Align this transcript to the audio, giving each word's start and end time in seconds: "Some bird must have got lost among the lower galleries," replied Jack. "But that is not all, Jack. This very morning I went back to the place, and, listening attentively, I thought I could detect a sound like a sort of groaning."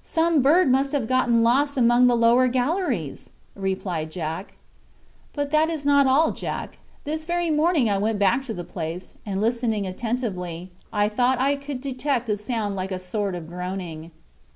"Some 0.00 0.42
bird 0.42 0.70
must 0.70 0.92
have 0.92 1.08
got 1.08 1.28
lost 1.28 1.76
among 1.76 2.06
the 2.06 2.14
lower 2.16 2.46
galleries," 2.46 3.30
replied 3.56 4.12
Jack. 4.12 4.54
"But 5.32 5.50
that 5.50 5.68
is 5.68 5.84
not 5.84 6.06
all, 6.06 6.30
Jack. 6.30 6.78
This 7.02 7.24
very 7.24 7.50
morning 7.50 7.90
I 7.90 7.98
went 7.98 8.20
back 8.20 8.44
to 8.44 8.54
the 8.54 8.62
place, 8.62 9.14
and, 9.26 9.40
listening 9.40 9.84
attentively, 9.84 10.70
I 10.92 11.08
thought 11.08 11.40
I 11.40 11.56
could 11.56 11.80
detect 11.80 12.28
a 12.28 12.36
sound 12.36 12.76
like 12.76 12.92
a 12.92 13.00
sort 13.00 13.34
of 13.34 13.48
groaning." 13.48 14.12